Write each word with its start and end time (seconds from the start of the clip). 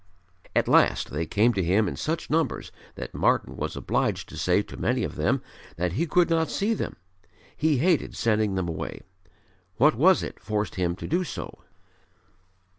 At 0.55 0.67
last 0.67 1.11
they 1.11 1.27
came 1.27 1.53
to 1.53 1.61
him 1.63 1.87
in 1.87 1.95
such 1.95 2.31
numbers 2.31 2.71
that 2.95 3.13
Martyn 3.13 3.55
was 3.55 3.75
obliged 3.75 4.27
to 4.29 4.35
say 4.35 4.63
to 4.63 4.75
many 4.75 5.03
of 5.03 5.15
them 5.15 5.43
that 5.75 5.91
he 5.91 6.07
could 6.07 6.27
not 6.27 6.49
see 6.49 6.73
them. 6.73 6.95
He 7.55 7.77
hated 7.77 8.15
sending 8.15 8.55
them 8.55 8.67
away. 8.67 9.01
What 9.77 9.93
was 9.93 10.23
it 10.23 10.39
forced 10.39 10.73
him 10.73 10.95
to 10.95 11.05
do 11.07 11.23
so? 11.23 11.59